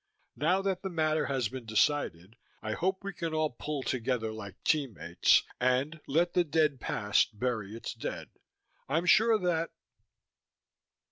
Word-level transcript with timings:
Now 0.35 0.63
that 0.63 0.81
the 0.81 0.89
matter 0.89 1.27
has 1.27 1.47
been 1.47 1.67
decided, 1.67 2.35
I 2.63 2.71
hope 2.71 3.03
we 3.03 3.13
can 3.13 3.35
all 3.35 3.51
pull 3.51 3.83
together 3.83 4.31
like 4.31 4.63
team 4.63 4.95
mates, 4.95 5.43
and 5.59 6.01
"let 6.07 6.33
the 6.33 6.43
dead 6.43 6.79
past 6.79 7.37
bury 7.39 7.75
its 7.75 7.93
dead". 7.93 8.31
I'm 8.89 9.05
sure 9.05 9.37
that.... 9.37 9.69